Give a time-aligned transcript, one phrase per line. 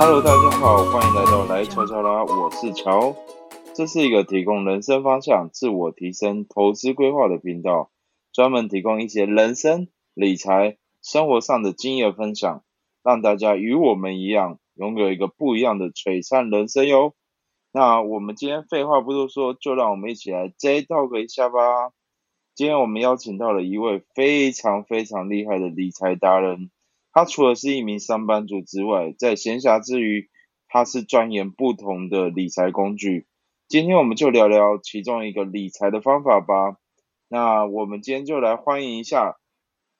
[0.00, 3.14] Hello，大家好，欢迎来到来乔乔啦，我是乔。
[3.74, 7.90] 这是一个提供人生方向、自我提升、投资规划的频道，
[8.32, 12.64] 专门提供一些人生、理财、生活上的经验分享，
[13.04, 17.14] 让大家与我们一样，拥有一个不一样的璀璨人生哟。
[17.72, 21.90] 那我们今天废话不多说，就让我们一起来 J talk 一下吧。
[22.54, 26.70] 今天我们邀请到了一位非常非常厉害的理财达人。
[27.12, 30.30] 他除了是一名上班族之外，在闲暇之余，
[30.68, 33.26] 他是钻研不同的理财工具。
[33.66, 36.76] 今天我们就聊聊其中一个理财的方法吧。
[37.28, 39.36] 那我们今天就来欢迎一下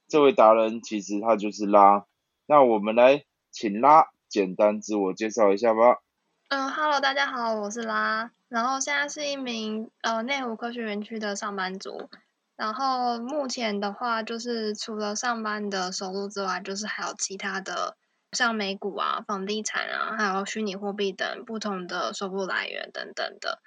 [0.06, 2.06] 这位达人，其实他就是拉。
[2.46, 6.02] 那我们来请拉简单自我介绍一下吧。
[6.48, 12.08] 嗯，Hello，大家好，我是拉，然后现在是一名呃内湖科学园区的上班族。
[12.56, 17.96] 然后目前的话，就是除了上班的收入之外，就是还有其他的，
[18.32, 23.60] 像美股啊、房地产啊，还有虚拟货币等不同的收入来源等等的。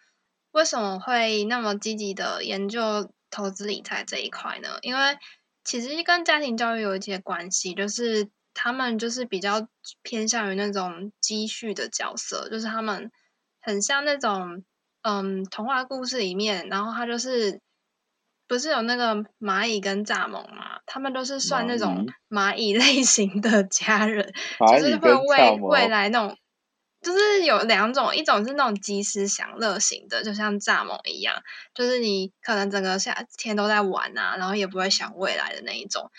[0.52, 4.80] 为什么会那么积极的研究投资理财这一块呢？
[4.81, 5.18] 因为
[5.64, 9.68] 其实跟家庭教育有一些关系，就是他们就是比较
[10.02, 13.12] 偏向于那种积蓄的角色，就是他们
[13.62, 14.64] 很像那种
[15.02, 17.60] 嗯童话故事里面，然后他就是。
[18.48, 20.82] 不是有那个蚂蚁跟蚱蜢嘛？
[20.86, 24.34] 他们都是算那种蚂蚁类型的家人，
[24.68, 26.38] 就是会为未来那种，
[27.02, 31.42] 就是有两种，一种是那种及时享乐型的，就像蚱蜢一样，
[31.74, 36.12] 就是你可能整个夏天都在玩啊，然后也不会想未来的那一种。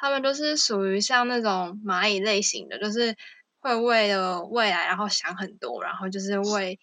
[0.00, 3.14] 他们都是属于像那种蚂蚁类型的，就是
[3.60, 6.78] 会为了未来然后想很多，然后就是为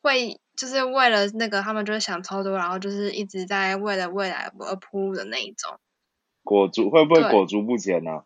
[0.00, 0.40] 会。
[0.56, 5.80] 就是为了那个，他们就是想超多，然后就是一直在为了未来而铺路的那一种。
[6.44, 8.22] 裹足会不会裹足不前呢？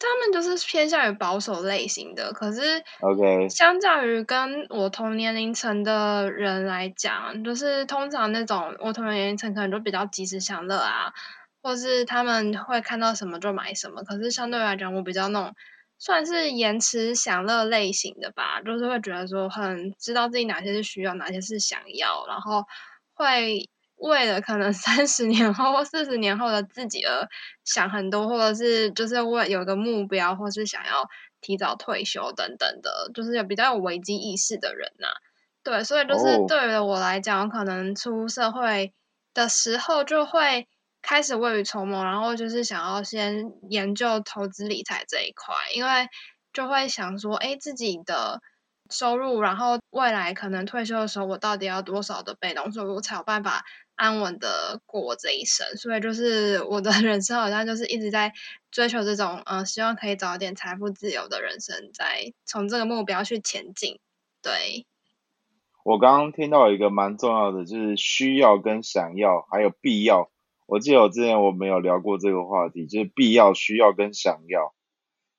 [0.00, 11.14] 他们就是偏向于保守类型的，可是 OK，相较于跟我同年龄层的人来讲，就是通常那种我同年龄层可能就比较及时享乐啊，
[11.68, 14.02] 或是他们会看到什么就买什么。
[14.02, 15.54] 可是相对来讲，我比较那种。
[16.00, 22.62] 算是延迟享乐类型的吧，就是会觉得说很知道自己哪些是需要，哪些是想要，然后
[23.14, 27.26] 会为了可能 三十年后或四十年后的自己而
[27.64, 31.04] 想很多，或者是就是为有个目标，或是想要
[31.40, 35.08] 提早退休等等的，就是有比较有危机意识的人呐。
[35.64, 38.94] 对，所以就是对于我来讲，可能出社会
[39.34, 40.68] 的时候就会。
[41.02, 46.08] 开始未雨绸缪，然后就是想要先研究投资理财这一块，因为
[46.52, 48.40] 就会想说，哎，自己的
[48.90, 53.64] 收入，然后未来可能退休的时候，我到底要多少的被动收入才有办法
[53.94, 55.76] 安稳的过这一生？
[55.76, 58.32] 所以就是我的 人生好像就是一直在
[58.70, 63.98] 追求这种，嗯，希望可以早点财富自由的人生，在从这个目标去前进。
[64.42, 64.86] 对，
[65.84, 70.30] 我刚刚听到一个蛮重要的，就是需要跟想要，还有必要。
[70.68, 74.74] 我记得我之前我们有聊过这个话题，就是必要、需要跟想要，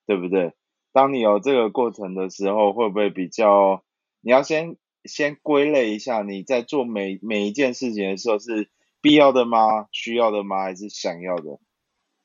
[0.08, 0.54] 对不对？
[0.92, 3.84] 当你有这个过程的时候，会不会比较？
[4.22, 4.76] 你要先
[5.06, 9.88] 先归类一下，你在做每每一件事情的时候是必要的吗？
[9.92, 10.64] 需要的吗？
[10.64, 11.60] 还是想要的？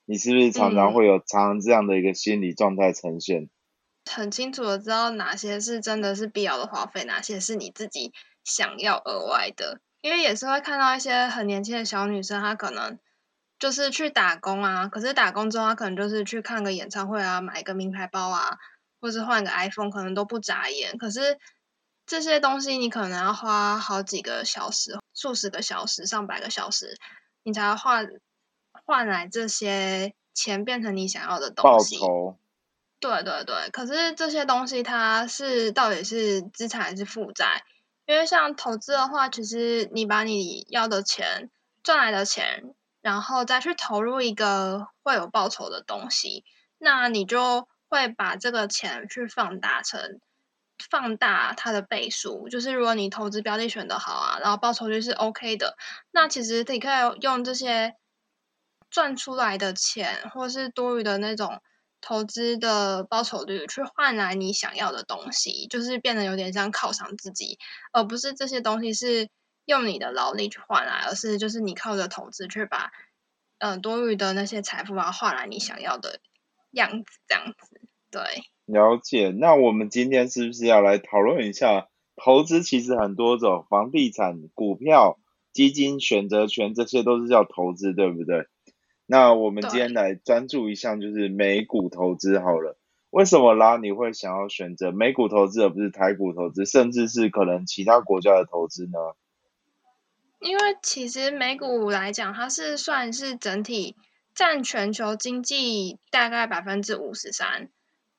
[0.06, 3.50] 你是不是常常会有常常这样的一个心理状态呈现？
[4.10, 8.12] 很清楚的知道哪些是真的是必要的花费，哪些是你自己
[8.44, 9.82] 想要额外的。
[10.04, 12.98] 因为也是会看到一些很年轻的小女生，她可能
[13.58, 18.58] 就是去打工啊，可是打工之后，她可能就是去看个演唱会啊，买一个名牌包啊，
[19.00, 20.98] 或是换个 iPhone，可能都不眨眼。
[20.98, 21.38] 可是
[22.04, 26.98] 这些东西你可能要花好几个小时、数十个小时、上百个小时，
[27.42, 28.06] 你才换
[28.84, 31.96] 换来这些钱变成你想要的东西。
[33.00, 37.64] 对对对，可是这些东西它是到底是资产还是负债？
[38.06, 41.50] 因为像投资的话，其实你把你要的钱
[41.82, 46.44] 赚来的钱，然后再去投入一个会有报酬的东西，
[46.78, 50.20] 那你就会把这个钱去放大成
[50.90, 52.48] 放大它的倍数。
[52.50, 55.76] 就是如果你投资标的选的好啊，然后报酬率是 OK 的，
[56.10, 57.94] 那其实你可以用这些
[58.90, 61.62] 赚出来的钱，或是多余的那种。
[62.06, 67.58] 投资的报酬率去换来你想要的东西，就是变得有点像犒赏自己，
[67.92, 69.30] 而不是这些东西是
[69.64, 72.92] 用你的劳力去换来，而是就是你靠着投资去把
[73.56, 76.20] 嗯多余的那些财富啊换来你想要的
[76.72, 77.80] 样子，这样子。
[78.10, 78.20] 对，
[78.66, 79.30] 了解。
[79.30, 82.62] 那我们今天是不是要来讨论一下投资？
[82.62, 85.18] 其实很多种，房地产、股票、
[85.54, 88.46] 基金、选择权，这些都是叫投资，对不对？
[89.06, 92.78] 那我们今天来专注一项，就是美股投资好了。
[93.10, 93.76] 为什么啦？
[93.76, 98.98] 你会想要选择美股投资，而不是台股投资，甚至是可能其他国家的投资呢？
[100.40, 103.96] 因为其实美股来讲，它是算是整体
[104.34, 107.70] 占全球经济大概百分之五十三，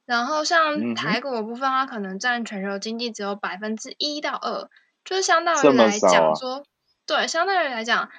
[0.06, 4.70] 然后像台股的部分，它可能占全球经济只有百分之一到二，
[5.04, 6.64] 就是相当于来讲说，
[7.06, 8.10] 对，相当于来讲，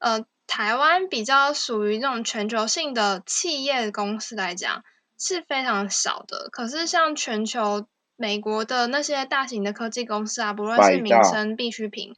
[0.00, 4.84] 呃，台湾比较属于这种全球性的企业公司来讲。
[5.18, 12.14] 是非常少的，可是像全球美国的那些大型的科技公司啊，不论是民生必需品，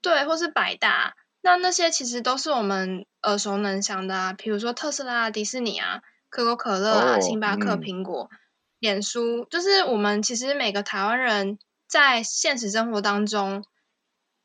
[0.00, 8.30] 对，或是百大，那那些其实都是我们耳熟能详的啊，比如说特斯拉、迪士尼啊、可口可乐啊、星巴克、苹果、
[8.78, 11.58] 脸书，就是我们其实每个台湾人
[11.88, 13.64] 在现实生活当中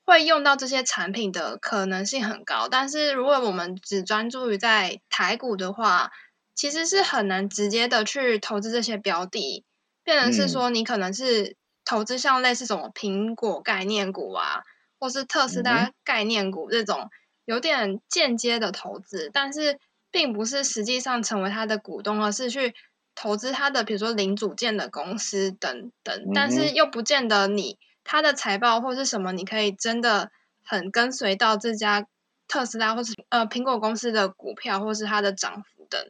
[0.10, 6.12] 会用到这些产品的可能性很高，但是如果我们只专注于在台股的话，
[6.56, 9.64] 其实是很难直接的去投资这些标的，
[10.04, 14.64] 变成是说你可能是投资像类似什么苹果概念股啊，
[15.00, 17.12] 或是特斯拉概念股这种
[17.46, 19.78] 有点间接的投资，但是
[20.10, 22.74] 并不是实际上成为它的股东，而是去
[23.14, 27.78] 投资它的比如说零组件的公司等等，但是又不见得你
[28.12, 30.32] 他的财报或是什么，你可以真的
[30.64, 32.08] 很跟随到这家
[32.48, 36.10] 特斯拉或是呃苹果公司的股票或是它的涨幅等。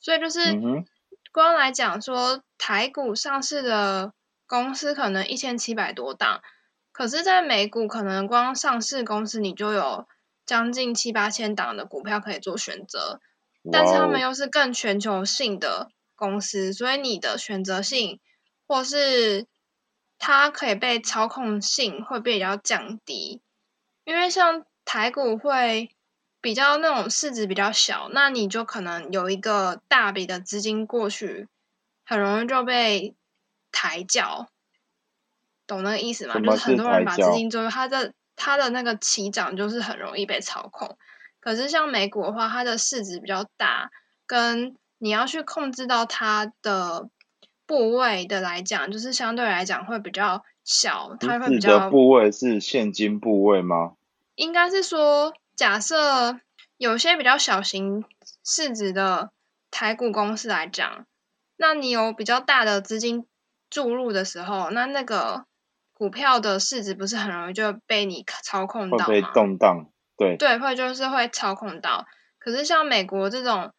[0.00, 0.54] 所以就是
[1.32, 4.12] 光来讲说，台股上市的
[4.46, 6.42] 公司可能一千七百多档，
[6.92, 10.06] 可是，在美股可能光上市公司你就有
[10.44, 13.18] 将近七八千档的股票可以做选择，
[13.72, 18.20] 但是他们又是更全球性的公司，所以你的选择性
[18.66, 19.46] 或是
[20.20, 23.42] 它可以被操控性会比较降低，
[24.04, 25.90] 因为像台股会。
[26.42, 31.48] 比较那种市值比较小，那你就可能有一个大笔的资金过去，
[32.02, 33.14] 很容易就被
[33.70, 34.48] 抬轿，
[35.66, 36.40] 懂那个意思吗？
[36.40, 40.96] 就是很多人把资金做，它的它的那个起涨就是很容易被操控。
[41.40, 43.90] 可是像美股的话，它的市值比较大，
[44.26, 47.10] 跟你要去控制到它的
[47.70, 53.92] 部位的来讲，就是相对来讲会比较小，它会比较部位是现金部位吗？
[54.34, 55.32] 应该是说。
[55.56, 56.40] 假设
[56.78, 58.02] 有些比较小型
[58.42, 59.30] 市值的
[59.70, 61.04] 台股公司来讲，
[61.58, 63.26] 那你有比较大的资金
[63.68, 65.44] 注入的时候，那那个
[65.92, 72.06] 股票的市值不是很容易就被你操控到被动荡，对对，会就是会操控到。
[72.38, 73.74] 可是像美国这种，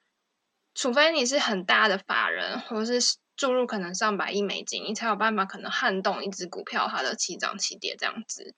[0.76, 8.54] 除非你是很大的法人，或者是注入可能上百亿美金，你才有办法可能撼动一只股票它的起涨起跌这样子。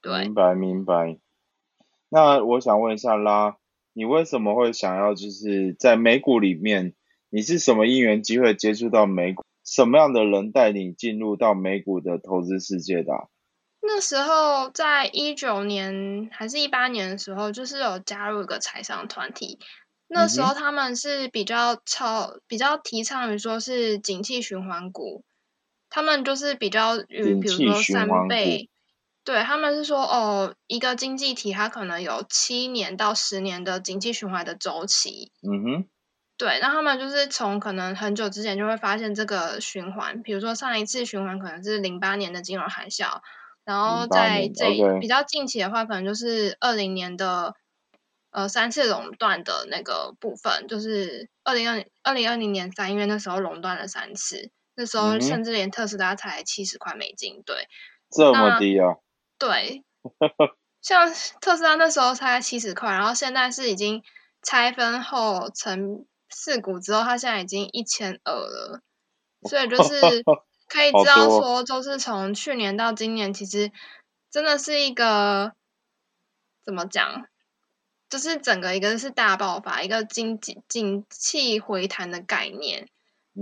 [0.00, 1.18] 对，明白明白。
[2.08, 3.56] 那我想问一下啦，
[3.92, 6.94] 你为什么会想要就是在美股里面？
[7.30, 9.44] 你是什么因缘机会接触到美股？
[9.64, 13.12] 什么样的人带你进入到美股的投资世界的？
[13.80, 19.58] 那时候在一九年还是一八年的时候，就是有加入一个财商团体。
[20.12, 25.24] 那时候他们是比较超比较提倡于说是景气循环股，
[25.88, 28.68] 他们就是比较与比如说三倍。
[29.24, 35.30] 对他们是说，哦，一个经济体它可能有七年到十年的经济循环的周期。
[35.42, 35.88] 嗯哼。
[36.36, 43.20] 对，那他们就是从可能很久之前就会发现这个循环，比如说上一次循环可能是零八年的金融海啸，
[43.64, 47.54] 然后在这比较近期的话，可能就是二零年的
[48.32, 57.68] 呃三次垄断的那个部分，就是二零二二零二零年三月那时候垄断了三次，那时候甚至连特斯拉才七十块美金，对，
[58.10, 58.96] 这么低啊。
[59.38, 59.84] 对，
[60.80, 64.02] 像特斯拉那时候才七十块，然后现在是已经
[64.42, 68.80] 拆分后成四股之后，它现在已经一千二了，
[69.48, 70.22] 所以就 是
[70.68, 73.70] 可以知道说，就是从去年到今年，其实
[74.30, 75.52] 真的是一个
[76.64, 77.26] 怎么讲，
[78.12, 82.88] 就是整个一个是大爆发，一个经济景气回弹的概念。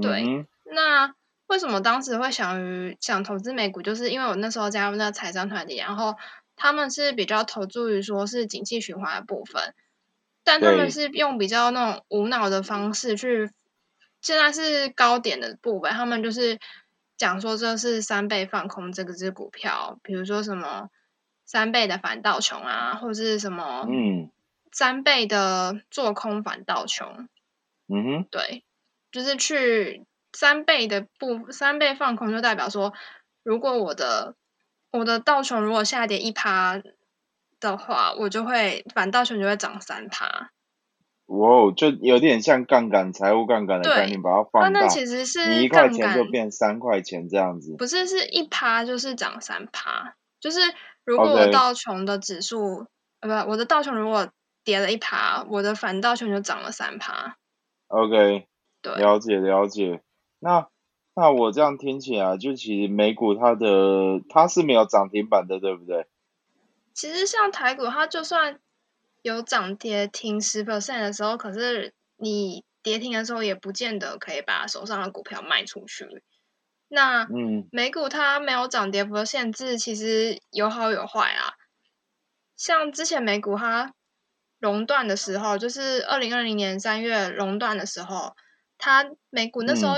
[0.01, 1.15] 对，那。
[1.51, 3.83] 为什么当时会想于想投资美股？
[3.83, 6.15] 就是因为我那时候加入那个财商团体，然后
[6.55, 9.75] 他们是比较投注于说是景气循环的部分，
[10.45, 13.51] 但他们是用比较那种无脑的方式去，
[14.23, 16.61] 现在是高点的部分，他们就是
[17.17, 20.89] 讲说这是三倍放空这个只股票，比如说什么
[21.45, 24.31] 三倍的反倒穷啊，或者是什么嗯
[24.81, 27.29] 三倍的做空反倒穷，
[27.87, 28.65] 嗯哼，对，
[29.13, 30.07] 就是去。
[30.33, 32.95] 三倍的不三倍放空，就代表说，
[33.43, 34.37] 如果我的
[34.93, 36.81] 我的道琼如果下跌一趴
[37.59, 40.53] 的话，我就会反倒琼就会涨三趴。
[41.27, 44.81] 哇，就有点像杠杆财务杠杆的概念，把它放大。
[44.83, 47.75] 那其实是你一块钱就变三块钱这样子。
[47.77, 50.61] 不是，是一趴就是涨三趴，就是
[51.05, 52.87] 如果我道琼的指数，
[53.19, 54.31] 呃，不，我的道琼如果
[54.65, 57.37] 跌了一趴，我的反道琼就涨了三趴。
[57.89, 58.47] OK，
[58.83, 60.03] 对，了解了解。
[60.39, 60.69] 那
[61.15, 66.07] 那我这样听起来，就其实美股它的它是没有涨停板的，对不对？
[66.95, 68.59] 其实像台股，它就算。
[69.23, 76.23] 有涨跌停十 percent 的时候，可是你跌停的时候也不见得可以把手上的股票卖出去。
[76.89, 81.53] 那嗯，美股它没有涨跌幅的限制，其实有好有坏啊。
[82.57, 83.93] 像之前美股它
[84.61, 88.37] 熔断的时候，就是二零二零年三月熔断的时候，
[88.79, 89.95] 它美股那时候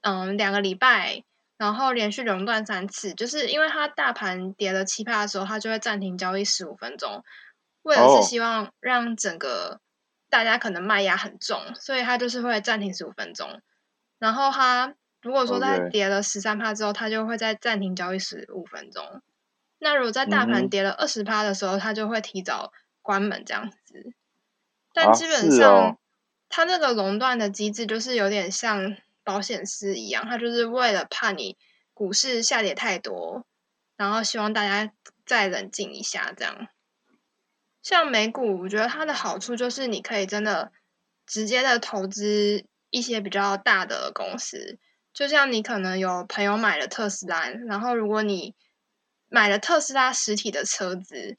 [0.00, 1.22] 嗯两个礼拜，
[1.56, 7.22] 然后连续熔断三次，就是因为它大盘跌了七趴的时候，它就会暂停交易十五分钟。
[7.82, 9.80] 为了是希望让整个
[10.28, 13.62] 大家可能卖压很重，所以他就是会暂停十五分钟。
[14.18, 19.22] 然后他如果说在跌了十三趴之后，他就会再暂停交易十五分钟。
[19.78, 22.70] 那如果在大盘跌了二十趴的时候，他就会提早
[23.02, 24.12] 关门这样子。
[24.92, 25.98] 但基本上，
[26.48, 31.56] 他那个垄断的机制就是有点像保险丝一样，他就是为了怕你
[31.94, 33.46] 股市下跌太多，
[33.96, 34.92] 然后希望大家
[35.24, 36.68] 再冷静一下这样。
[37.82, 40.72] 像美股，我觉得它的好处就是你可以真的
[41.24, 44.78] 直接的投资一些比较大的公司，
[45.14, 48.54] 就像你可能有朋友买了特斯拉，然后如果你
[49.28, 51.38] 买了特斯拉实体的车子，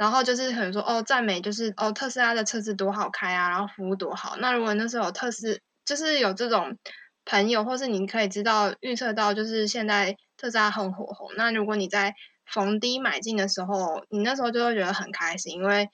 [0.00, 4.34] 然后就是可能说哦，赞美就是哦，特斯拉的车子多好开啊，然后服务多好。
[4.38, 6.78] 那如果那时候有特斯，就是有这种
[7.26, 11.32] 朋友，或是你可以知道预测到，就是现在特斯拉很火红。
[11.36, 12.14] 那如果你在
[12.46, 15.90] 逢低买进的时候，你那时候就会觉得很开心，因为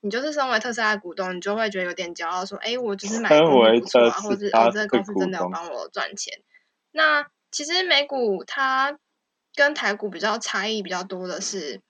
[0.00, 6.40] 你就是身为特斯拉股东，你就会觉得有点骄傲，说：“哎，我就是买公司不错啊，或者哦，这个公司真的有帮我赚钱。”
[6.92, 8.98] 那其实美股它
[9.54, 11.82] 跟台股比较差异比较多的是，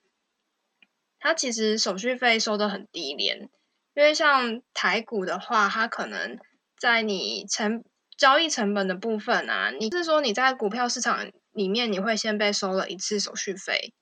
[1.25, 3.49] 它其实手续费收的很低廉，
[3.95, 6.37] 因为像台股的话，它可能
[6.79, 7.83] 在你成
[8.15, 11.31] 交易成本的部分啊，你是说你在股票市场。
[11.55, 13.93] 里面你会先被收了一次手续费，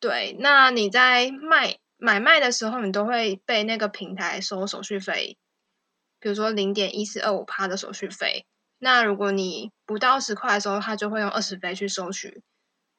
[0.00, 5.36] 对，那你在卖买卖的时候，你都会被那个平台收手续费，
[6.18, 8.46] 比如说零点一四二五趴的手续费。
[8.78, 12.42] 那如果你不到十块的时候，他就会用二十倍去收取。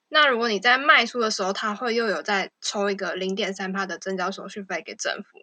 [0.10, 5.40] 那如果你在卖出的时候，他会又有再抽一个零点三帕的增交手续费给政府。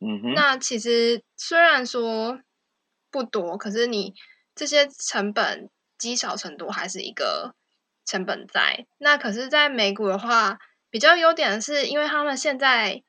[0.00, 0.34] 嗯哼。
[0.34, 2.40] 那其实虽然说
[3.10, 4.14] 不多，可是你
[4.54, 5.68] 这些成本
[5.98, 7.54] 积少成多，还是一个。
[8.06, 10.58] 成本在那，可是，在美股的话，
[10.90, 13.02] 比较优点的是，因为他们现在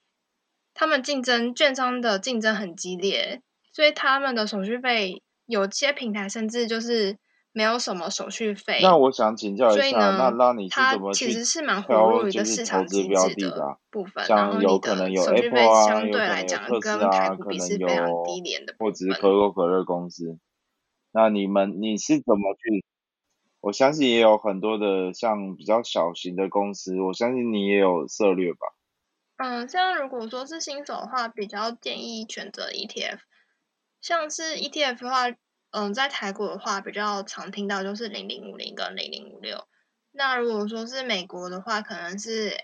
[0.74, 3.42] 他们竞争券商的竞争很激烈，
[3.74, 7.18] 所以他们的手续费有些平台甚至就是
[7.56, 8.80] 没有什么手续费。
[8.82, 20.38] 那我想请教一下，那那你是怎么其实是蛮活络一个市场机制的部分，然后有可能有手续费相对来讲跟台股比是非常低廉的，或者是可口可乐公司。
[21.14, 22.84] 那你们你是怎么去？
[23.62, 28.60] 我相信也有很多的像比较小型的公司，我相信你也有策略吧。
[29.38, 33.20] 嗯，像如果说是新手的话，比较建议选择 ETF。
[34.02, 35.24] 像是 ETF 的话，
[35.76, 39.68] 嗯，在台股的话，比较常听到就是零零五零跟零零五六。
[40.12, 42.58] 那如果说是美国的话，可能是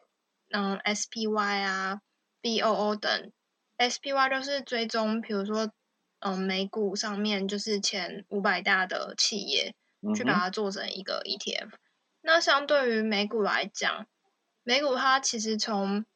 [0.49, 1.99] 嗯 SPY 啊、
[2.41, 3.31] BOO 等。
[3.77, 5.71] SPY 就是追踪，比如说
[6.19, 9.75] 嗯美股上面就是前五百大的企业。
[10.15, 11.69] 去把它做成一个 ETF，
[12.21, 14.07] 那相对于美股来讲，
[14.63, 16.07] 美股它其实从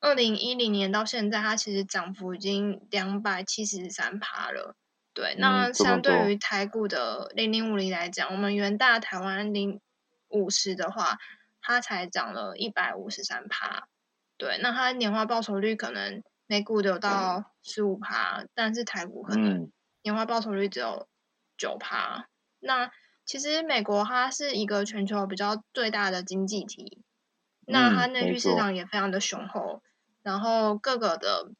[0.00, 4.74] 二零一零年到现在，它其实涨幅已经两百七十三趴了。
[5.18, 9.80] 对，那相对于台股的零零五零来讲，我们元大台湾零
[10.28, 11.18] 五十的话，
[11.60, 13.88] 它才涨了一百五十三趴。
[14.36, 19.72] 对，那它年化报酬率可能每股有到十五趴，但是台股可能
[20.02, 21.08] 年化报酬率只有
[21.56, 22.28] 九趴。
[22.60, 22.92] 那
[23.24, 27.02] 其实美国它是一个全球比较最大的经济体，
[27.66, 29.82] 那它内需市场也非常的雄厚，
[30.22, 31.50] 然后各个的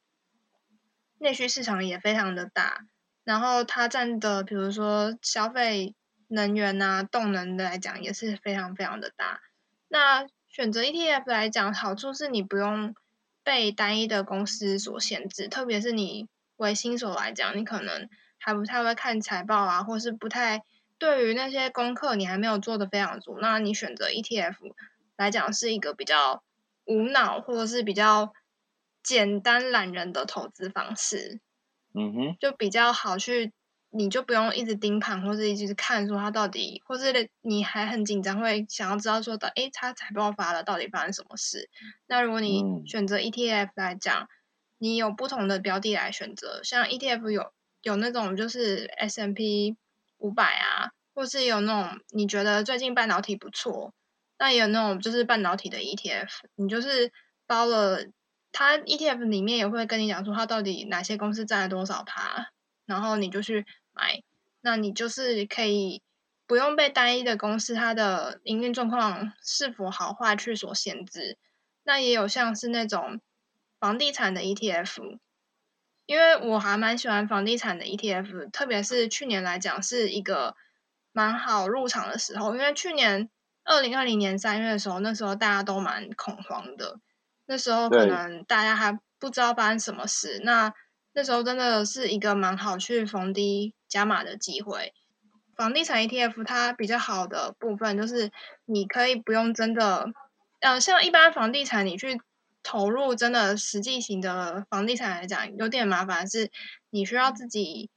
[1.18, 2.84] 内需市场也非常的大，
[3.28, 5.94] 然后它占的比如说消费
[6.28, 9.42] 能源啊、动能的来讲也是非常非常的大。
[9.86, 12.94] 那选择 ETF 来讲，好处是你不用
[13.44, 18.08] 被单一的公司所限制，特别是你为新手来讲，你可能
[18.38, 20.62] 还不太会看财报啊，或是不太。
[20.96, 24.54] 对于那些功课你还没有做的非常足，那你选择 ETF
[25.18, 26.42] 来讲是一个比较
[26.86, 28.32] 无脑或者是比较
[29.02, 31.40] 简单懒人的投资方式。
[31.94, 33.52] 嗯哼，就比较好去，
[33.90, 41.68] 你就不用一直盯盘，或者一直看说它到底，或是你还很紧张，会想要知道说的，诶，它才爆发了，到底发生什么事？
[42.06, 44.28] 那如果你选择 ETF 来讲，
[44.78, 47.52] 你有不同的标的来选择，像 ETF 有
[47.82, 49.76] 有那种就是 S M P
[50.18, 53.94] 五百啊，或是有那种你觉得最近半导体不错，
[54.38, 57.10] 那也有那种就是半导体的 ETF，你就是
[57.46, 58.04] 包了。
[58.52, 62.50] 它 ETF 里面也会跟你讲说，它到底哪些公司占了多少趴，
[62.86, 64.22] 然后你就去买，
[64.60, 66.02] 那你就是可以
[66.46, 71.38] 不用被单一的公司它的营运状况是否好坏去所限制。
[71.84, 73.20] 那也有像是那种
[73.78, 75.18] 房地产的 ETF，
[76.06, 80.56] 因为我还蛮喜欢房地产的 ETF，特别是去年来讲是一个
[81.12, 83.30] 蛮好入场的时候，因为去年
[83.64, 86.98] 二零二零年三月的时候，那时候大家都蛮恐慌的。
[87.48, 90.72] 那时候可能大家还不知道发生什么事，那
[91.14, 94.92] 那时候真的是一个蛮好去逢低加码的机会。
[95.56, 98.30] 房地产 ETF 它比较好的部分就是
[98.66, 100.06] 你可以不用真的，
[100.60, 102.20] 呃，像一般房地产你去
[102.62, 106.50] 投入真的实际型的房地产来讲，有点麻烦，是
[106.90, 107.88] 你需要自己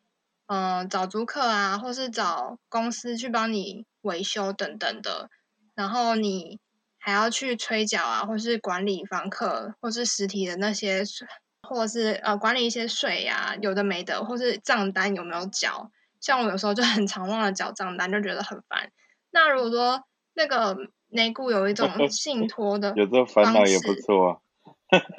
[0.47, 5.29] 嗯找租客啊，或是找公司去帮你维修等等的，
[5.75, 6.61] 然后你。
[7.03, 11.03] 还要去催缴啊，或是管理房客，或是实体的那些，
[11.67, 15.89] 或者是呃管理一些税呀，有的没的，或是账单有没有缴？
[16.19, 18.91] 像我有时候就很常忘了缴账单，就觉得很烦。
[19.31, 20.03] 那如果说
[20.35, 20.77] 那个
[21.09, 24.37] 内固有一种 信托的，有这烦恼也不错啊。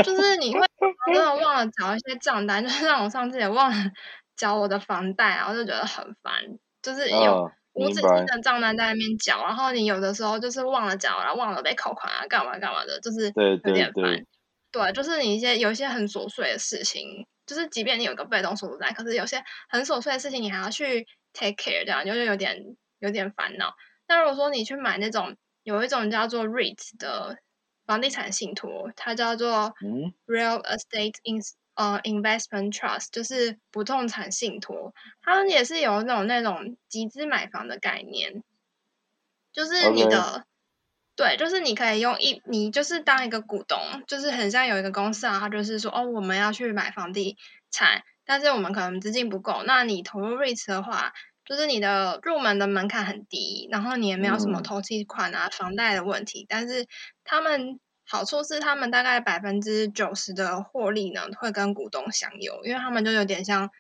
[0.05, 0.61] 就是你会
[1.13, 3.77] 真的忘了缴一些账单，就是让我上次也忘了
[4.37, 6.33] 缴我的房贷啊，我就觉得很烦。
[6.81, 7.51] 就是有。
[7.75, 13.33] 无止境的账单在那边缴，然后你有的时候就是忘了缴，然后忘了被扣款啊，干嘛干嘛的，就是
[13.65, 14.27] 有点烦。
[14.71, 23.75] 对，就是你一些有一些很琐碎的事情，就是即便你有个被动收入在，可是有些很琐碎的事情你还要去 take care，这样就是有点有点烦恼。
[24.07, 27.39] 那如果说你去买那种有一种叫做 REIT 的
[27.87, 29.75] 房地产信托，它叫做
[30.27, 31.41] Real Estate In。
[31.75, 38.43] 呃，investment trust 就是不动产信托，他们也是有那种那种集资买房的概念，
[39.55, 40.45] 就是你的，
[41.17, 47.39] 对，就是你可以用一，你就是当一个股东，就是很像有一个公司啊，他就是说，哦，我们要去买房地
[47.71, 51.15] 产，但是我们可能资金不够，那你投入 REIT 的话，
[51.47, 56.87] 就是你的入门的门槛很低，然后你也没有什么投期款啊、房贷的问题，但是
[57.25, 57.81] 他们。
[58.13, 63.71] 好处是他们大概百分之九十的获利呢会跟股东享有，因为他们就有点像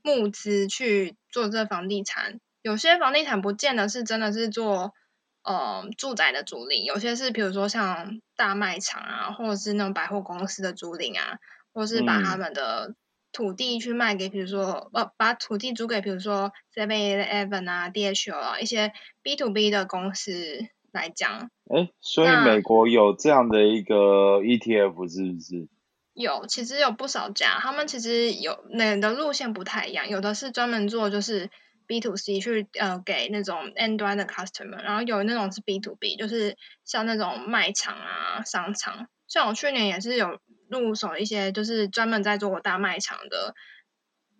[0.00, 2.38] 募资去做这房地产。
[2.62, 4.94] 有些房地产不见得是真的是做
[5.42, 11.40] 呃住宅的租赁，有些是比如说像大卖场啊，或者是那种百货公司的租赁啊，
[11.74, 12.94] 或是把他们的
[13.32, 20.68] 土地去卖给，比如说呃把土地租给比如说 Seven Eleven 啊、DHL 啊一些 B to B 的公司。
[20.92, 25.68] 来讲，哎，所以美国有这样的一个 ETF 是不是？
[26.12, 31.48] 有，其实有不少家，他们其实有那的路线不太一样，有的是专门做就是
[31.86, 43.54] B to C 去呃给那种 N 端的 customer，然后有那种是 B to B，就是像那种卖场啊、商场，像我去年也是有入手一些就是专门在做大卖场的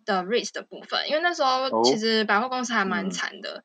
[0.05, 3.63] 的 risk 的部分，因为那时候其实百货公司还蛮惨的，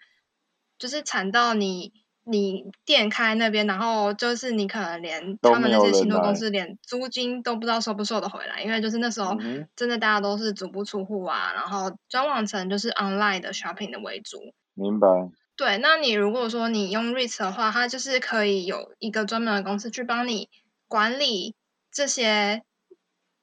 [0.79, 1.93] 就是惨到你。
[2.31, 9.35] 你店开那边，然后就是你可能连他们那些信托公司连租金都不知道收不收得回来，因为就是那时候
[9.75, 14.39] 真的大家都是足不出户啊，然后转网成就是 online 的 shopping 的为主。
[14.75, 15.09] 明白。
[15.57, 20.51] 对，那你如果说你用 REIT 的话，它就是可以有一个专门的公司去帮你
[20.87, 21.55] 管理
[21.91, 22.63] 这些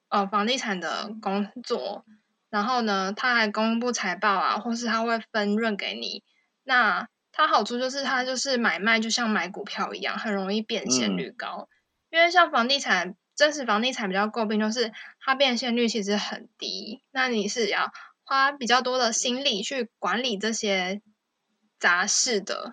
[0.10, 2.06] 呃房地产的工作，
[2.52, 6.24] 然后呢，他还公布财报啊，或是他会分润给你，
[6.64, 7.08] 那。
[7.38, 11.68] 它好处就是，它就是买卖就像买股票一样，很容易变现率高。
[12.10, 17.04] 因为像房地产，真实房地产比较诟病就是它变现率其实很低。
[17.12, 17.92] 那你是要
[18.24, 21.02] 花比较多的心力去管理这些
[21.78, 22.72] 杂事的，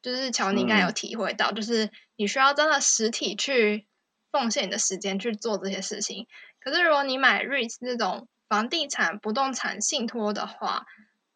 [0.00, 3.88] 就是乔你应该有体会到，就是你需要真的实体去
[4.30, 6.28] 奉献你的时间去做这些事情。
[6.60, 10.86] 可是如果你买 REIT 这种房地产不动产信托的话，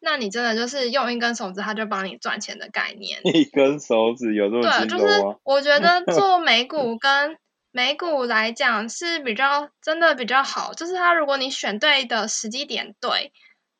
[0.03, 3.21] 那你真的就是用一根手指，他就帮你赚钱的概念。
[3.33, 5.05] 一根手指有这么对，就是
[5.43, 7.37] 我觉得 做美股跟
[7.71, 13.31] 美股来讲是比较真的比较好，就是它如果你选对的时机点对，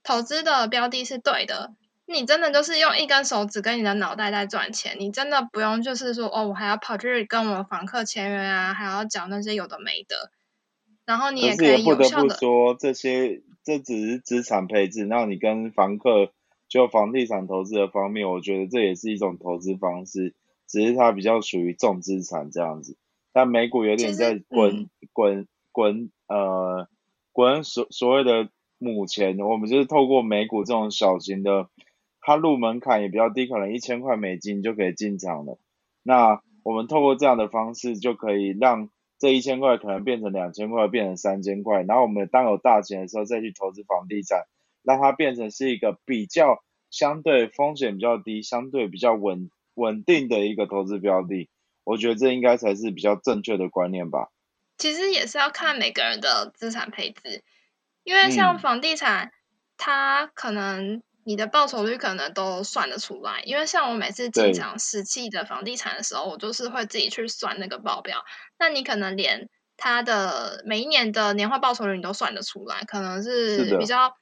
[0.04, 1.72] 投资的标的是对的，
[2.06, 10.30] 你真的就是用一根手指跟你的脑袋在赚钱，你真的不用就是说哦，我还要跑去跟我房客签约啊，还要讲那些有的没的。
[11.04, 16.32] 然后你也可以不得不有效的，说，这些这只是资产配置，那你跟房客
[16.68, 20.36] 就房地产投资的方面，我觉得这也是一种投资方式，
[20.68, 22.98] 只是它比较属于重资产这样子。
[23.34, 26.88] 但美股有点在滚嗯滚滚呃
[27.32, 31.70] 滚所所谓的母钱，我们就是透过美股这种小型的，
[32.20, 35.60] 它入门槛也比较低，可能一千块美金就可以进场了。
[36.04, 38.90] 那我们透过这样的方式，就可以让
[39.22, 44.48] 这一千块可能变成两千块，变成三千块，然后我们当有大钱的时候再去投资房地产，
[44.82, 51.48] 让它变成是一个比较相对风险比较低、相对比较稳稳定的一个投资标的。
[51.84, 54.32] 我觉得这应该才是比较正确的观念吧。
[54.80, 57.44] 其实也是要看每个人的资产配置，
[58.04, 59.32] 因为像嗯房地产，
[59.78, 63.42] 它可能你的报酬率可能都算得出来。
[63.46, 68.24] 因为像我每次对进场实际的房地产的时候，我就是会自己去算那个报表。
[68.58, 74.14] 那你可能连它的每一年的年化报酬率你都算得出来，可能是比较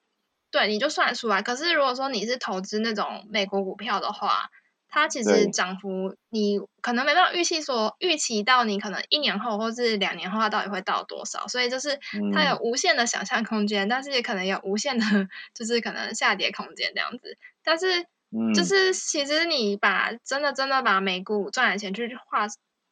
[0.51, 1.41] 对，你就算得出来。
[1.41, 4.49] 可是如果说你是投资那种美国股票的话，
[4.89, 11.99] 它其实对涨幅你可能没办法预期说预期到你可能一年后或是两年后它到底会到多少，所以就是
[12.33, 15.05] 它有嗯无限的想象空间，但是也可能有无限的
[15.53, 17.37] 就是可能下跌空间这样子。
[17.63, 22.47] 但是嗯，就是其实你把真的真的把美股赚的钱去花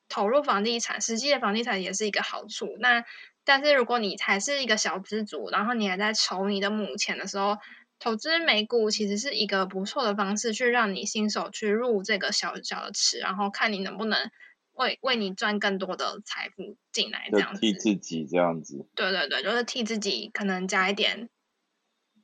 [0.10, 2.76] 投入房地产，实际的房地产也是一个好处。
[2.80, 3.04] 那
[3.44, 7.58] 但是如果你还是一个小资族，然后你还在筹你的母钱的时候，
[8.00, 14.30] 投资美股其实是一个不错的方式，去让你新手去入这个小小的池，然后看你能不能
[14.74, 17.62] 为为你赚更多的财富进来，这就样子。
[17.62, 18.88] 替自己这样子。
[18.96, 21.30] 对对对，就是替自己可能加一点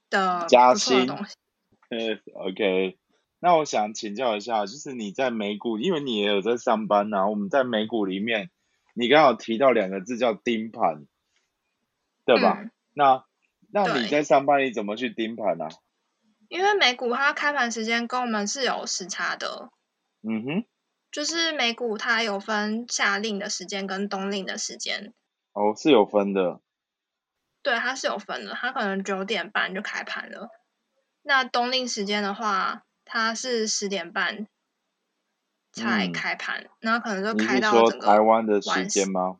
[0.09, 1.33] 的加薪东西。
[1.89, 2.97] 呃， OK，
[3.39, 8.51] 那我想请教一下，就是你在美股，因为你也有在上班呐、我们在美股里面，
[8.93, 11.07] 你刚好提到两个字叫盯盘，
[12.25, 12.59] 对吧？
[12.61, 13.25] 嗯那
[13.73, 15.67] 那你在上班你怎么去盯盘啊？
[16.47, 19.71] 因为美股它开盘时间跟我们是有时差的，
[20.21, 20.65] 嗯哼，
[21.11, 25.11] 就是美股它有分夏令的时间跟冬令的时间，
[25.53, 26.61] 哦，是有分的，
[27.63, 30.49] 对，它是有分的，它可能九点半就开盘了。
[31.23, 34.47] 那冬令时间的话，它是十点半
[35.71, 39.39] 才嗯开盘，然后可能就开到整个台湾的时晚间吗？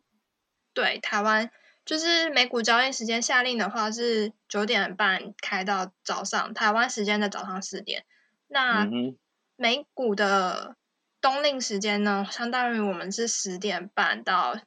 [0.74, 1.52] 对，台湾
[1.86, 8.06] 就是美股交易时间下令的话是九点半开到早上，台湾时间的早上四点。
[8.48, 9.18] 那嗯，
[9.56, 10.76] 美股的
[11.20, 14.58] 冬令时间呢，相当于我们是十点半到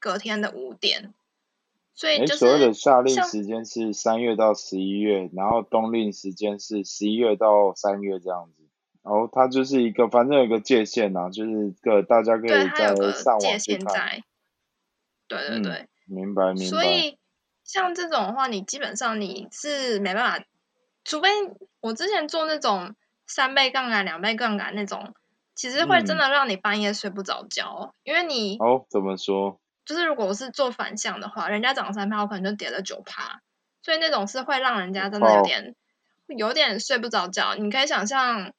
[0.00, 1.12] 隔天的五点，
[1.94, 8.62] 所以诶，就所谓的是夏令时间是三月到十一月，然后冬令时间是十一月到三月这样子。
[9.02, 13.78] 然后它就是一个，反正有一个界限呐、就是个大家可以在上网去看。
[13.78, 14.22] 限在，
[15.28, 16.14] 对对嗯对。
[16.14, 16.64] 明白明白。
[16.66, 17.18] 所以
[17.64, 20.46] 像这种的话，你基本上你是没办法，
[21.04, 21.28] 除非
[21.80, 22.94] 我之前做那种
[23.26, 25.14] 三倍杠杆、两倍杠杆那种，
[25.54, 29.60] 其实会真嗯的让你半夜睡不着觉，因为你哦，怎么说？
[29.84, 33.40] 就是如果我是做反向的话，人家涨三趴，我可能就跌了九趴，
[33.82, 35.74] 所以那种是会让人家真的有哦点
[36.26, 37.54] 有点睡不着觉。
[37.54, 38.52] 你可以想象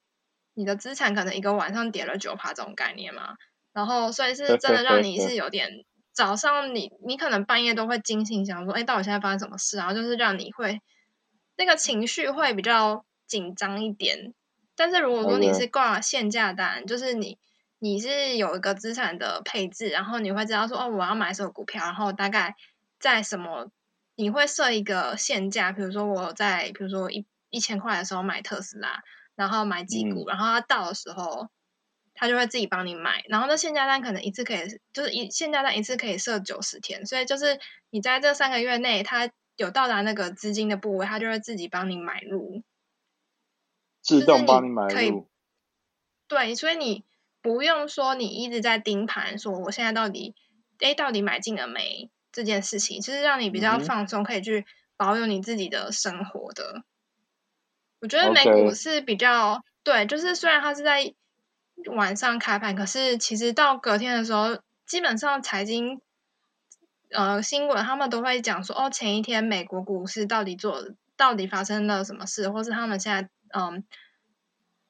[0.54, 3.36] 你的资产可能一个晚上跌了九趴这种概念嘛，
[3.74, 5.84] 然后所以是真的让你是有点
[6.16, 9.76] 早上你你可能半夜都会惊醒，想说，哎，到底现在发生什么事？
[9.78, 10.82] 然后就是让你会
[11.58, 14.34] 那个情绪会比较紧张一点。
[14.78, 17.38] 但是如果说你是挂限价单，就是你
[17.80, 22.56] 你是有一个资产的配置，然后你会知道说，哦，我要买什么股票，然后大概
[23.00, 23.70] 在什么，
[24.16, 29.02] 你会设一个限价，比如说我在比如说一一千块的时候买特斯拉，
[29.36, 31.50] 然后买几股，嗯然后它到的时候，
[32.16, 42.64] 它就会自己帮你买，然后那限价单可能一次可以就是一限价单一次可以设九十天，所以就是你在这三个月内，他有到达那个资金的部位，他就会自己帮你买入。
[44.02, 45.28] 自是动帮你买入。
[46.28, 47.04] 对，所以你
[47.42, 50.36] 不用说你一直在盯盘，说我现在到底
[50.80, 56.84] 哎到底买进了没这件事情，就是让你比较放松，可以去保有你自己的生活的。
[58.00, 61.14] 我觉得美股是比较对，就是虽然它是在
[61.96, 66.02] 晚上开盘，可是其实到隔天的时候，基本上财经
[67.12, 70.84] 呃新闻他们都会讲说，哦，前一天美国股市到底做
[71.16, 73.84] 到底发生了什么事，或是他们现在嗯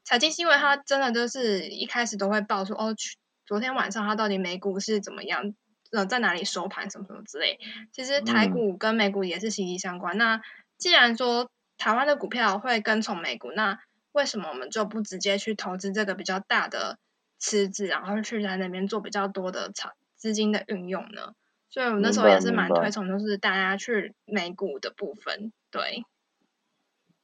[0.03, 5.53] 财经新闻，它真的就是一开始都会报说，哦，去昨天晚上它到底美股是怎么样，
[5.91, 7.59] 呃，在哪里收盘什么什么之类。
[7.91, 10.17] 其实台嗯股跟美股也是息息相关。
[10.17, 10.41] 那
[10.77, 13.79] 既然说台湾的股票会跟从美股，那
[14.15, 16.97] 为什么我们就不直接去投资这个比较大的
[17.37, 19.83] 池子，然后去在那边做比较多的资
[20.15, 21.35] 资金的运用呢？
[21.69, 25.51] 所以我那时候也是蛮推崇，就是大家去美股的部分。
[25.69, 26.05] 对。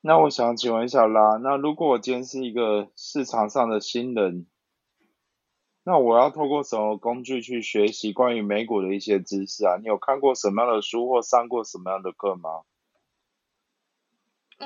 [0.01, 4.45] 那我想请问一下啦，那如果我今天是一个市场上的新人，
[5.83, 9.77] 那我要透过什么工具去学习关于美股的一些知识啊？
[9.77, 12.63] 你有看过什么样的书或上过什么样的课吗？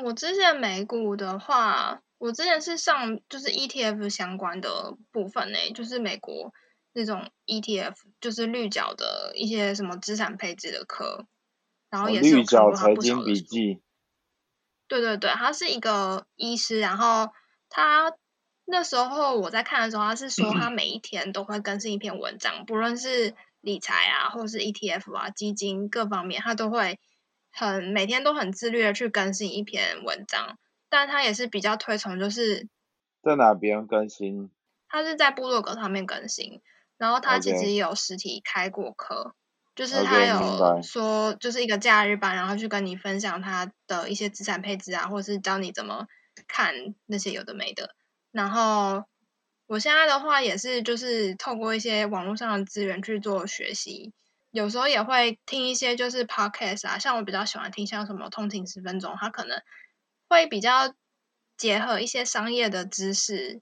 [0.03, 6.51] 我之前美股的话，我之前是上就是 ETF 相关的部分呢，就是美国
[6.93, 11.27] 那种 ETF，就是绿角的一些什么资产配置的课，
[11.91, 13.79] 然后也是绿角财经笔记。
[14.87, 17.29] 对对对，他是一个医师，然后
[17.69, 18.13] 他
[18.65, 26.99] 那时候我在看的时候，他是说他每一天都会更新一篇文章，不论是理财啊，或者是 ETF 啊、基金各方面，他都会
[27.51, 30.57] 很每天都很自律的去更新一篇文章。
[30.95, 32.69] 但他也是比较推崇，就是
[33.21, 34.49] 在哪边更新？
[34.87, 36.61] 他是在部落格上面更新，
[36.97, 39.35] 然后他其实也有实体开过课。
[39.75, 46.07] 就是他有说，就是一个假日班，然后去跟你分享他的一些资产配置啊，或者是教你怎么
[46.47, 46.73] 看
[47.05, 47.93] 那些有的没的。
[48.31, 49.03] 然后
[49.67, 54.13] 我现在的话也是，就是透过一些网络上的资源去做学习，
[54.49, 59.61] 有时候也会听一些就是 podcast 啊，像我比较喜欢听像什么通勤十分钟，他可能
[60.29, 60.93] 会比较
[61.57, 63.61] 结合一些商业的知识，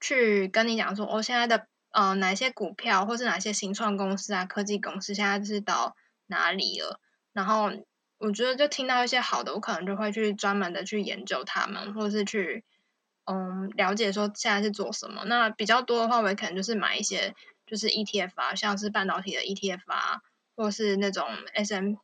[0.00, 1.66] 去跟你讲说，我现在的。
[1.92, 5.96] 呃，哪些股票或是哪些新创公司啊，科技公司现在是到
[6.28, 7.00] 哪里了？
[7.32, 7.68] 然后
[8.18, 12.64] 我觉得就听到一些好的，我可能就会去专门的去研究他们，或者是去
[13.24, 15.24] 嗯了解说现在是做什么。
[15.24, 17.34] 那比较多的话，我可能就是买一些
[17.66, 20.20] 就是 ETF 啊，像是半导体的 ETF 啊，
[20.54, 21.94] 或是那种 S M